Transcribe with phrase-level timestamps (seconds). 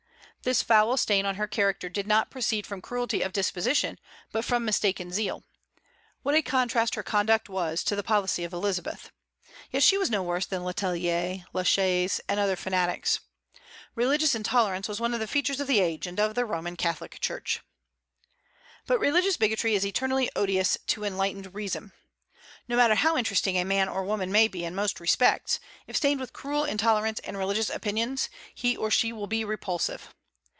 [0.43, 3.99] This foul stain on her character did not proceed from cruelty of disposition,
[4.31, 5.43] but from mistaken zeal.
[6.23, 9.11] What a contrast her conduct was to the policy of Elizabeth!
[9.69, 13.19] Yet she was no worse than Le Tellier, La Chaise, and other fanatics.
[13.93, 17.19] Religious intolerance was one of the features of the age and of the Roman Catholic
[17.19, 17.61] Church.
[18.87, 21.91] But religious bigotry is eternally odious to enlightened reason.
[22.67, 26.19] No matter how interesting a man or woman may be in most respects, if stained
[26.19, 30.15] with cruel intolerance in religious opinions, he or she will be repulsive.